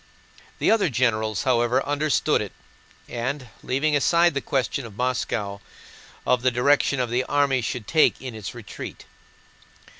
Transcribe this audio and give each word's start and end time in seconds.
The 0.57 0.71
other 0.71 0.89
generals, 0.89 1.43
however, 1.43 1.85
understood 1.85 2.41
it 2.41 2.53
and, 3.07 3.49
leaving 3.61 3.95
aside 3.95 4.33
the 4.33 4.41
question 4.41 4.83
of 4.83 4.97
Moscow, 4.97 5.57
spoke 5.57 5.63
of 6.25 6.41
the 6.41 6.49
direction 6.49 7.07
the 7.11 7.23
army 7.25 7.61
should 7.61 7.85
take 7.87 8.19
in 8.19 8.33
its 8.33 8.55
retreat. 8.55 9.05